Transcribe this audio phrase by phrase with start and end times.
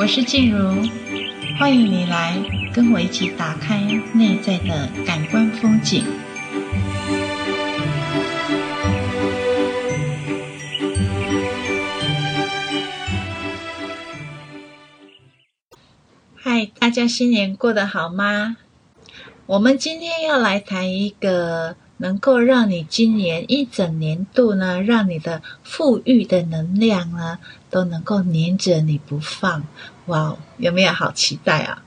[0.00, 0.82] 我是静茹，
[1.58, 2.34] 欢迎你来
[2.72, 3.82] 跟我一起打开
[4.14, 6.02] 内在的感官风景。
[16.34, 18.56] 嗨，大家新年过得好吗？
[19.44, 21.76] 我们今天要来谈一个。
[22.00, 27.38] 能够让你今年一整年度呢，让你的富裕的能量呢，
[27.68, 29.64] 都能够黏着你不放。
[30.06, 31.84] 哇，有没有好期待啊？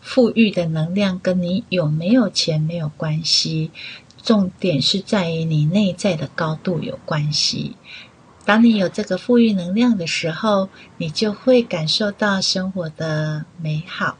[0.00, 3.70] 富裕的能量跟你有没有钱没有关系，
[4.24, 7.76] 重点是在于你内在的高度有关系。
[8.44, 14.16] 当你有这个富裕能量的时候，你就会感受到生活的美好。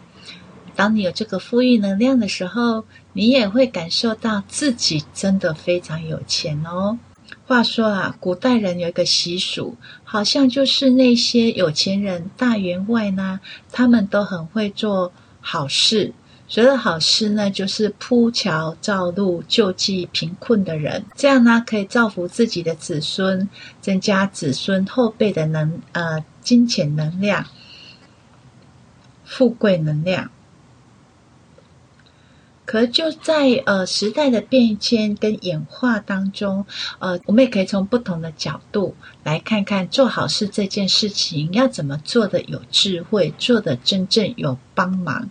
[0.74, 6.98] 当你有这个富裕能量的时候，你也会感受到自己真的非常有钱哦。
[7.46, 16.12] 话说啊，古代人有一个习俗，好像就是那些有钱人大员外呢，他们都很会做好事。
[16.48, 23.48] 所谓好事呢，就是铺桥造路、救济贫困的人，这样呢可以造福自己的子孙，
[23.80, 27.46] 增加子孙后辈的能呃金钱能量、
[29.24, 30.30] 富贵能量。
[32.64, 36.64] 可就在呃时代的变迁跟演化当中，
[37.00, 45.28] 呃，我们也可以从不同的角度来看看做好事这件事情要怎么做的有智慧，做的真正有帮忙，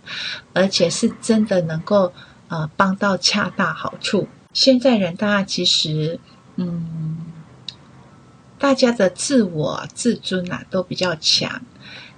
[0.52, 2.12] 而且是真的能够
[2.48, 4.28] 呃帮到恰到好处。
[4.52, 6.20] 现在人大家其实
[6.56, 7.16] 嗯，
[8.58, 11.62] 大家的自我自尊啊都比较强。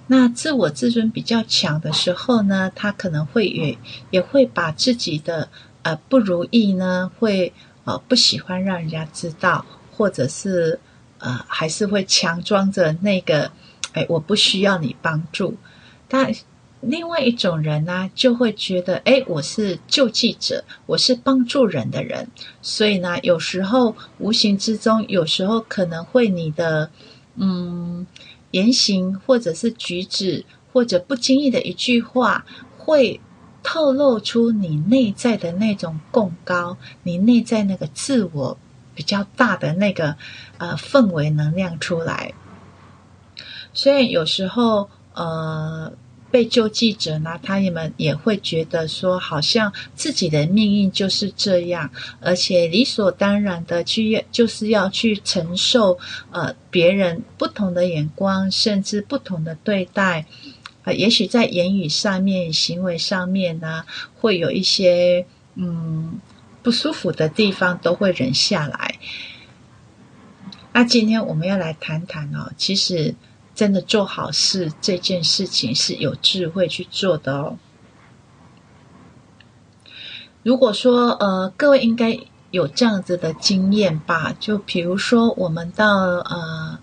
[0.07, 3.75] 那自我自尊比较强的时候呢，他可能会也
[4.11, 5.49] 也会把自己的
[5.81, 7.51] 呃不如意呢，会
[7.85, 10.79] 呃不喜欢让人家知道，或者是
[11.17, 13.51] 呃还是会强装着那个，
[13.93, 15.57] 哎，我不需要你帮助。
[16.07, 16.31] 但
[16.81, 22.27] 另外一种人呢，就会觉得，哎，我是救济者，我是帮助人的人，
[22.61, 26.91] 所以呢，有时候无形之中，有时候可能会你的
[27.37, 28.05] 嗯。
[28.55, 32.45] 言行，或者是举止，或者不经意的一句话，
[32.77, 33.19] 会
[33.61, 38.57] 透露出你内在的那种共高，你内在那个自我
[38.93, 40.15] 比较大的那个
[40.57, 42.33] 呃氛围能量出来。
[43.73, 45.91] 所以有时候呃。
[46.35, 55.97] 被救济者呢，他也们也会觉得说，好像自己的命运就是这样，而且理所当然的去，就是要去承受
[56.31, 60.25] 呃别人不同的眼光，甚至不同的对待，
[60.83, 63.85] 呃，也许在言语上面、行为上面呢，
[64.19, 65.25] 会有一些
[65.55, 66.19] 嗯
[66.61, 68.95] 不舒服的地方，都会忍下来。
[70.73, 73.15] 那今天我们要来谈谈哦，其实。
[73.55, 77.57] 真的做好事这件事情是有智慧去做的哦。
[80.43, 82.19] 如果说呃，各位应该
[82.51, 86.77] 有这样子的经验吧，就比如说我们到呃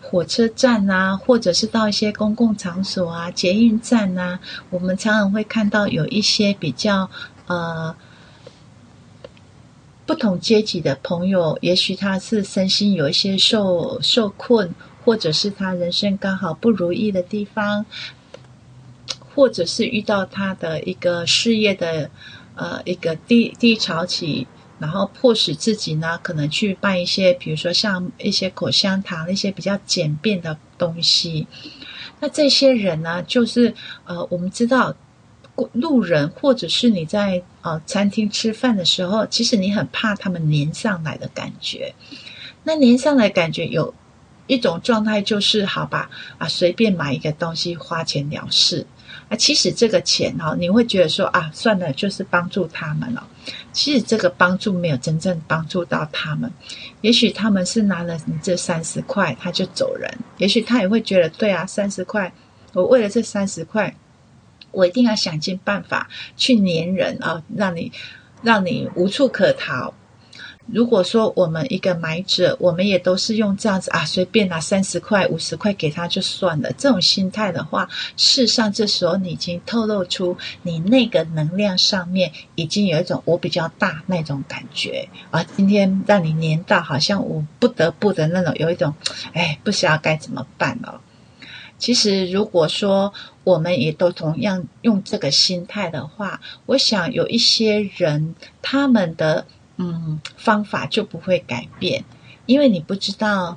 [0.00, 7.10] 火车站啊，或者是到一些公共场所啊、捷运站啊，我们常常会看到有一些比较
[7.46, 7.96] 呃
[10.06, 14.72] 不同阶级的朋友，也许他是身心有一些受受困。
[15.04, 17.86] 或者是他人生刚好不如意的地方，
[19.34, 22.10] 或者是遇到他的一个事业的
[22.54, 24.46] 呃一个低低潮期，
[24.78, 31.46] 然后迫使自己呢可能去办一些，比如说像一些口香糖，一些比较简便的东西。
[32.20, 33.74] 那这些人呢，就是
[34.04, 34.94] 呃我们知道
[35.72, 41.94] 路人，或者是你在呃餐厅吃饭的时候，其实你很怕他们黏上来的感觉。
[42.64, 43.94] 那黏上来感觉有。
[44.50, 48.84] 一种状态就是好吧，啊，随便买一个东西花钱了事
[49.28, 49.36] 啊。
[49.36, 53.24] 其实这个钱哈，你会觉得说啊，算了，就是帮助他们了。
[53.72, 56.50] 其实这个帮助没有真正帮助到他们。
[57.00, 60.12] 也许他们是拿了你这三十块，他就走人。
[60.38, 62.32] 也许他也会觉得，对啊，三十块，
[62.72, 63.94] 我为了这三十块，
[64.72, 67.92] 我一定要想尽办法去黏人啊，让你
[68.42, 69.94] 让你无处可逃。
[70.72, 76.72] 如果说我们一个买者，我们也都是用这样子啊，随便拿三十块、五十块给他就算了。
[76.78, 85.44] 这种心态的话，事实上这时候你已经透露出你那个能量上面已经有一种我比较大那种感觉啊。
[85.56, 88.94] 今天让你黏到，好像我不得不的那种，有一种
[89.32, 91.00] 哎，不知道该怎么办了。
[91.78, 93.12] 其实如果说
[93.42, 99.46] 我们也都同样用这个心态的话，我想有一些人他们的。
[99.80, 102.04] 嗯，方法就不会改变，
[102.44, 103.56] 因为你不知道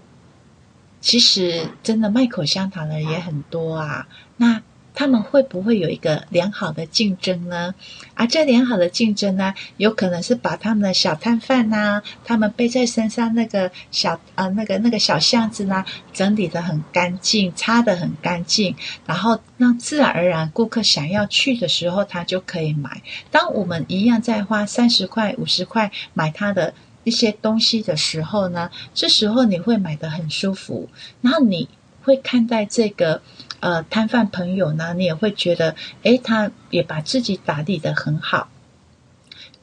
[1.02, 4.08] 其实真的卖口香糖的人也很多啊。
[4.38, 4.62] 那
[4.96, 7.74] 他们会不会有一个良好的竞争呢？
[8.14, 18.76] 而、啊、这良好的竞争呢，有可能是把他们的小摊贩呐，他们背在身上那个小呃那个那个小巷子呢，整理得很干净，擦得很干净，
[19.08, 23.02] 然后让自然而然顾客想要去的时候，他就可以买。
[23.32, 26.74] 当我们一样在花三十块、五十块买他的
[27.04, 30.88] 一些东西的时候呢，这时候你会买得很舒服，
[31.22, 31.68] 然后你
[32.04, 33.22] 会看待这个。
[33.64, 38.50] 呃，摊贩朋友呢，你也会觉得，诶，他也把自己打理得很好，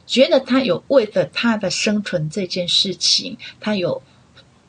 [0.06, 4.02] 觉得他有为了他的生存这件事情，他有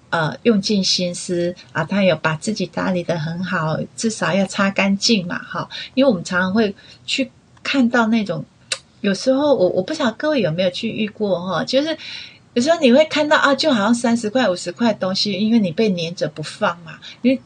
[0.09, 5.69] 呃用尽心思啊，他有把自己打理得很好，至少要擦干净嘛，哈。
[5.93, 6.75] 因为我们常常会
[7.05, 7.31] 去
[7.63, 8.43] 看到那种，
[8.99, 11.97] 有时候我我不晓得各位有没有去遇过哈，就是
[12.53, 17.41] 有时候你会看到啊，就好像三十块、五十块的东西，因为你被粘着不放嘛，因为。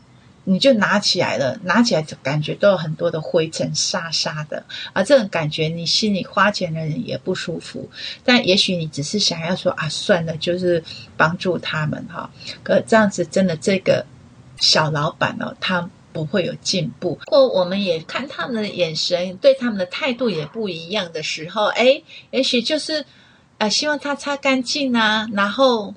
[0.48, 4.64] 你就拿起来了，拿起来就感觉都有很多的灰尘沙沙的，
[4.94, 7.90] 而这种感觉你心里花钱的人也不舒服。
[8.24, 10.84] 但也许你只是想要说啊，算了，就是
[11.18, 12.30] 帮助他们哈。
[12.62, 14.06] 可这样子真的这个
[14.58, 17.18] 小老板哦，他不会有进步。
[17.26, 23.04] 或我们也看他们的眼神，对他们的态度也不一样的时候，诶，也许就是
[23.58, 25.94] 呃，希望他擦干净啊，然后。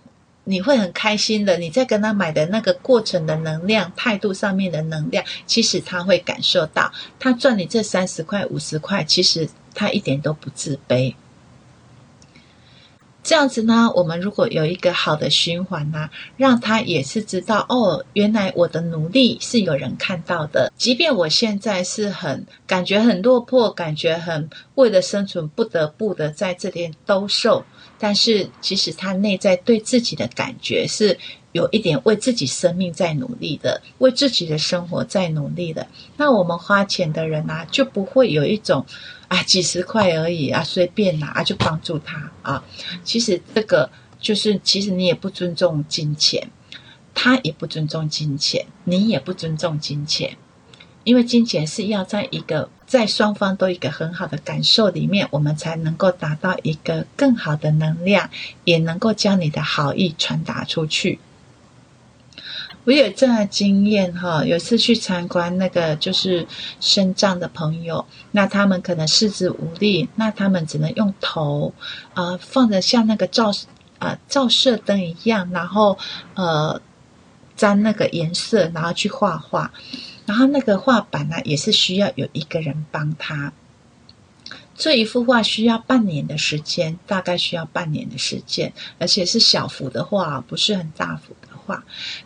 [0.48, 6.90] 你会很开心的，你在跟他买的那个过程的能量、态度上面的能量，其实他会感受到，
[7.20, 11.14] 他赚你这三十块、五十块，其实他一点都不自卑。
[13.22, 20.72] 这样子呢，我们如果有一个好的循环呢，让他也是知道哦，原来我的努力是有人看到的。
[20.76, 27.64] 即便我现在是很感觉很落魄，感觉很为了生存不得不的在这边兜售，
[27.98, 31.18] 但是其实他内在对自己的感觉是
[31.58, 35.86] 有一点为自己生命在努力的，为自己的生活在努力的。
[36.16, 38.86] 那我们花钱的人呢，就不会有一种。
[39.28, 42.64] 啊，几十块而已啊，随便拿啊，就帮助他啊。
[43.04, 46.48] 其实这个就是，其实你也不尊重金钱，
[47.12, 50.38] 他也不尊重金钱，你也不尊重金钱，
[51.04, 58.30] 因为金钱是要在一个在双方都一个很好的感受里面，我们才能够达到一个更好的能量，
[58.64, 61.18] 也能够将你的好意传达出去。
[62.88, 66.46] 我有这样的经验哈，有次去参观那个就是
[66.80, 71.74] 身障的朋友，那他们可能四肢无力，那他们只能用头，
[72.14, 73.52] 呃，放着像那个照
[73.98, 75.98] 呃照射灯一样，然后
[76.32, 76.80] 呃
[77.54, 79.70] 沾那个颜色，然后去画画，
[80.24, 83.52] 然后那个画板呢也是需要有一个人帮他。
[84.74, 91.47] 这一幅画需要半年的时间，大概需要半年的时间，而且是小幅的画，不是很大幅的。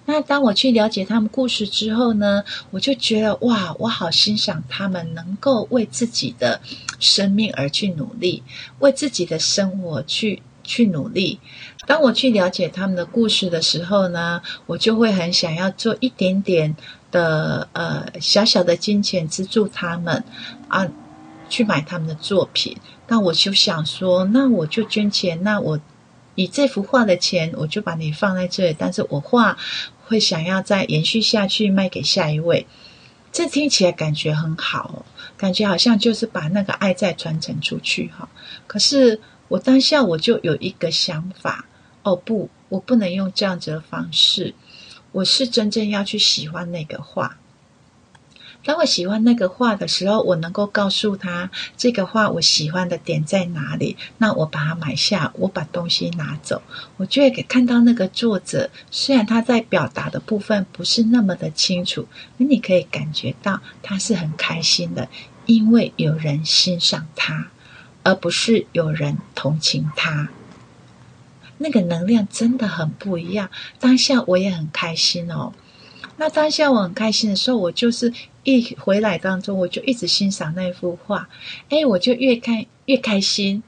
[0.06, 6.60] 那当我去了解他们故事之后呢，我就觉得哇，我好欣赏他们能够为自己的
[6.98, 8.42] 生命而去努力，
[8.78, 11.40] 为自己的生活去去努力。
[11.86, 16.76] 当我去了解他们的故事的时候呢，我就会很想要做一点点
[17.10, 20.22] 的呃小小的金钱资助他们
[20.68, 20.86] 啊，
[21.48, 22.76] 去买他们的作品。
[23.08, 25.78] 那我就想说，那我就捐钱，那我。
[26.34, 28.76] 以这幅画的钱，我就把你放在这里。
[28.78, 29.56] 但是我画
[30.06, 32.66] 会想要再延续下去，卖给下一位。
[33.30, 35.04] 这听起来感觉很好，
[35.36, 38.28] 感觉好像就是把那个爱再传承出去哈。
[38.66, 41.64] 可是我当下我就有一个想法，
[42.02, 44.54] 哦不，我不能用这样子的方式。
[45.12, 47.38] 我是真正要去喜欢那个画。
[48.64, 56.62] 当我喜欢那个画的时候，我能够告诉他这个画我喜欢的点在哪里，那我把它买下，我把东西拿走，
[56.96, 65.08] 我就会看到那个作者，虽然他在表达的部分不是那么的清楚，那你可以感觉到他是很开心的，
[65.46, 67.48] 因为有人欣赏他，
[68.04, 70.28] 而不是有人同情他。
[71.58, 73.50] 那个能量真的很不一样，
[73.80, 75.52] 当下我也很开心哦。
[76.16, 78.12] 那当下我很开心的时候，我就是。
[78.44, 81.28] 一回来当中，我就一直欣赏那幅画，
[81.68, 83.62] 哎，我就越看越开心，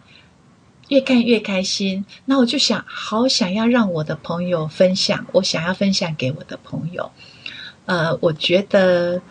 [0.88, 2.04] 越看越开心。
[2.25, 7.11] 那我就想，好想要让我的朋友分享，我想要分享给我的朋友。
[7.87, 9.23] 呃，我觉得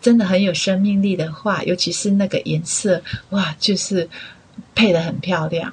[0.00, 4.08] 真的很有生命力的画，尤其是那个颜色，哇，就是
[4.74, 5.72] 配的很漂亮。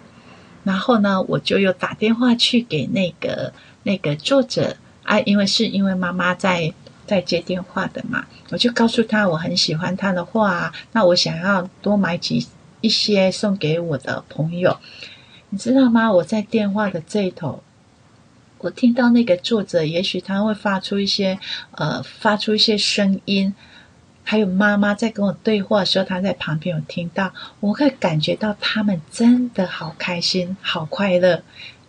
[0.64, 6.74] 然后呢，我就又打电话去给那个那个作者啊，因为是因为妈妈在。
[7.06, 12.48] 在接电话的嘛，我就告诉他我很喜欢他的画，那我想要多买几
[12.82, 14.78] 一些送给我的朋友，
[15.50, 16.12] 你知道吗？
[16.12, 17.64] 我在电话的这一头，
[18.58, 21.40] 我听到那个作者，也许他会发出一些
[21.72, 23.54] 呃，发出一些声音，
[24.24, 31.44] 还有妈妈在跟我对话的时候，她在旁边有听到，我会感觉到他们真的好开心、好快乐，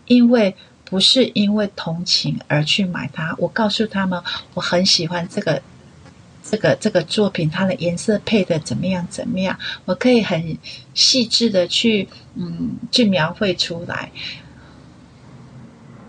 [0.07, 0.55] 因为
[0.85, 3.35] 不是因为同情而去买它。
[3.39, 4.23] 我告诉他们，
[4.55, 5.63] 我很喜欢这个。
[6.47, 9.07] 这个这个作品，它的颜色配的怎么样？
[9.09, 9.59] 怎么样？
[9.87, 10.59] 我可以很
[10.93, 14.13] 细致的去嗯去描绘出来。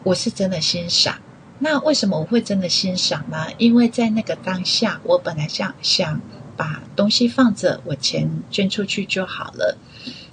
[0.03, 1.17] 我是真的欣赏。
[1.59, 3.47] 那为什么我会真的欣赏呢？
[3.57, 6.19] 因为在那个当下，我本来想想
[6.57, 9.77] 把东西放着，我钱捐出去就好了。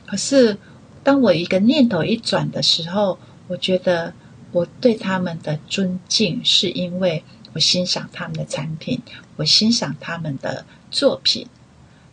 [0.04, 0.58] 可是
[1.04, 4.12] 当我一个念头一转的时候，我觉得
[4.52, 7.24] 我对他们的尊敬是因为。
[7.54, 8.98] 我欣赏他们的产品，
[9.36, 11.46] 我欣赏他们的作品，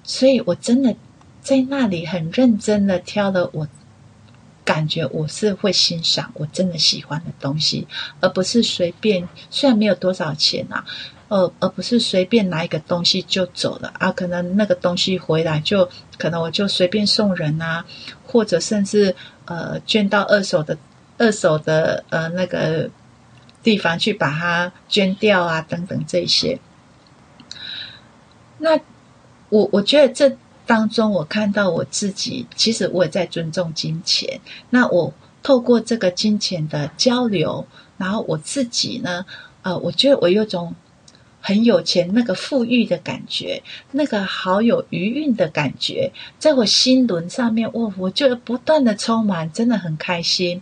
[0.03, 0.93] 所以我真的
[1.41, 3.65] 在那里很认真的挑了我
[4.65, 7.87] 感觉我是会欣赏，我真的喜欢的东西，
[8.19, 9.25] 而不是随便。
[9.49, 10.83] 虽然没有多少钱啊，
[11.29, 14.11] 呃，而不是随便拿一个东西就走了啊。
[14.11, 17.85] 可能那个东西回来就可能我就随便送人啊，
[18.27, 19.15] 或者甚至
[19.45, 20.77] 呃捐到二手的
[21.19, 22.89] 二手的呃那个。
[23.61, 26.57] 地方去把它捐掉啊，等等这些。
[28.59, 28.79] 那
[29.49, 34.39] 我我觉得这当中，我看到我自己，其实我也在尊重金钱。
[34.69, 39.25] 那我透过这个金钱的交流，然后我自己呢，
[39.61, 40.73] 呃，我觉得我有种
[41.41, 43.61] 很有钱、那个富裕的感觉，
[43.91, 50.61] 那个好有余韵的感觉，在我心轮上面，我我就不断的充满，真的很开心。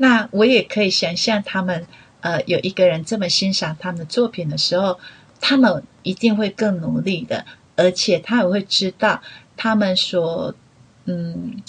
[0.00, 1.86] 那我也可以想象他们。
[2.22, 5.00] 呃，有一个人这么欣赏他们的作品的时候，
[5.40, 9.22] 他们一定会更努力的，而且他也会知道，
[9.56, 10.54] 他们所
[11.06, 11.62] 嗯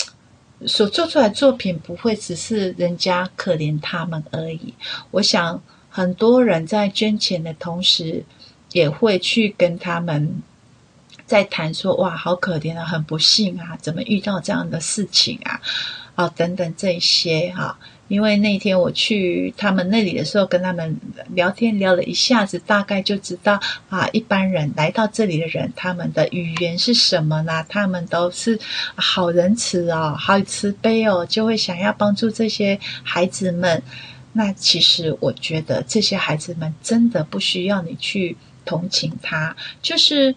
[0.66, 4.74] 所做出来的作品不会只是人家可怜他们而已。
[5.12, 8.26] 我想很多人在捐钱的同时，
[8.74, 10.42] 也会去跟他们
[11.26, 15.62] 在谈说：“哇，好可怜啊，很不幸啊，怎么遇到这样的事情啊？”
[16.16, 17.80] 啊，等等这些哈。
[18.12, 21.00] 因为那天我去他们那里的时候，跟他们
[21.30, 27.66] 聊天聊了一下子，大概就知道啊，一般人来到这里的人，他们的语言是什么呢？
[27.70, 28.60] 他们都是
[28.96, 33.82] 好仁慈哦，好慈悲哦，就会想要帮助这些孩子们。
[34.34, 40.36] 那其实我觉得这些孩子们真的不需要你去同情他，就是。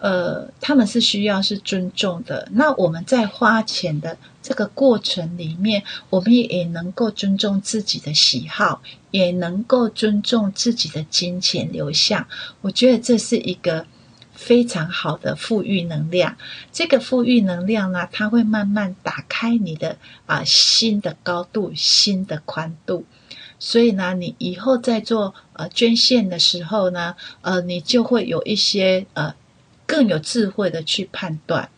[0.00, 2.46] 呃，他们是需要是尊重的。
[2.52, 4.16] 那我们在花钱的
[4.48, 12.26] 这个过程里面，我们也能够尊重自己的喜好，也能够尊重自己的金钱流向。
[12.62, 13.84] 我觉得这是一个
[14.32, 16.38] 非常好的富裕能量。
[16.72, 23.04] 这个富裕能量呢，它会慢慢打开你的啊新的高度、新的宽度。
[23.58, 29.34] 所以呢，你以后在做呃捐献的时候呢，呃，你就会有一些呃。
[29.90, 31.70] 更有智慧的去判断。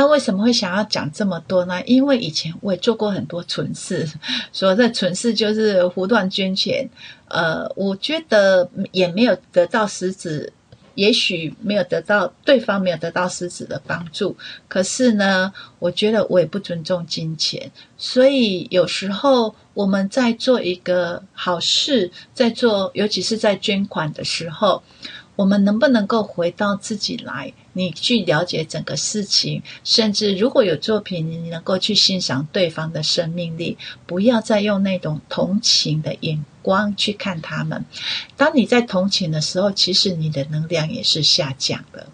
[0.00, 1.82] 那为什么会想要讲这么多呢？
[1.84, 4.08] 因为以前我也做过很多蠢事，
[4.50, 6.88] 所谓的蠢事就是胡乱捐钱。
[7.28, 10.50] 呃，我觉得也没有得到实质，
[10.94, 14.34] 也许没有得到对方没有得到实质的帮助。
[14.68, 24.82] 可是呢，我觉得我也不尊重金钱，所以有时候我们在做一个好事，在做，尤其是在捐款的时候。
[25.40, 27.50] 我们能不能够回到自己来？
[27.72, 37.82] 你去了解整个事情，甚至如果有作品，你能够去欣赏对方的生命力，不要再用那种同情的眼光去看他们。
[38.36, 42.06] 当你在同情的时候，其实你的能量也是下降的。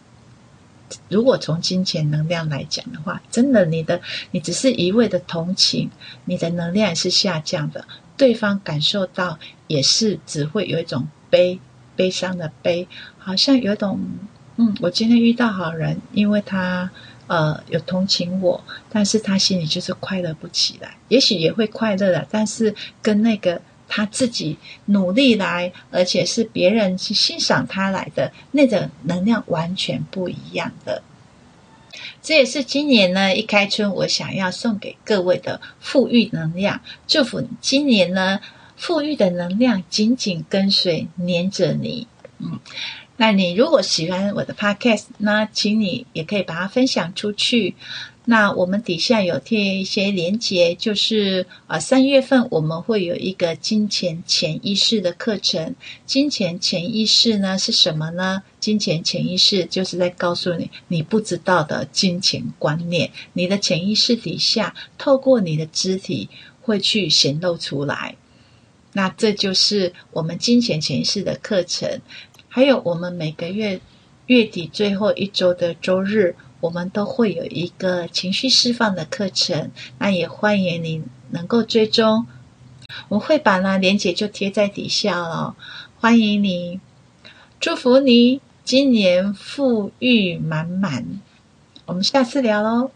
[1.08, 5.90] 如果从金钱能量来讲的话，真的，你的你只是一味的同情，
[6.26, 7.84] 你的能量是下降的。
[8.16, 11.58] 对方感受到也是只会有一种悲。
[11.96, 12.86] 悲伤的悲，
[13.18, 13.98] 好像有一种，
[14.56, 16.90] 嗯，我今天遇到好人，因为他
[17.26, 20.96] 呃有同情我，但是他心里就是快乐不起来。
[21.08, 31.02] 也许也会快乐的，但是跟那个他自己努力来，而且是别人去欣赏他来的那种能量完全不一样的。
[32.22, 38.40] 这也是今年呢一开春，我想要送给各位的富裕能量，祝福今年呢。
[38.76, 42.06] 富裕的能量紧紧跟随，黏着你。
[42.38, 42.60] 嗯，
[43.16, 47.74] 那你如果喜欢我的 podcast，那请你也可以把它分享出去。
[48.28, 55.76] 那我们底下有贴一些连结，就是啊，三月份我们会有一个金钱潜意识的课程。
[56.04, 58.42] 金钱潜意识呢是什么呢？
[58.58, 63.08] 金钱潜意识就是在告诉你你不知道的金钱观念。
[63.32, 66.28] 你的潜意识底下，透过你的肢体
[66.60, 68.16] 会去显露出来。
[68.96, 72.00] 那这就是我们金钱潜意识的课程，
[72.48, 73.78] 还有我们每个月
[74.24, 79.70] 月底最后一周的周日，我们都会有一个情绪释放的课程。
[79.98, 82.26] 那也欢迎你能够追踪，
[83.08, 85.54] 我会把那链接就贴在底下了。
[86.00, 86.80] 欢迎你，
[87.60, 91.20] 祝福你今年富裕满满。
[91.84, 92.90] 我们下次聊喽。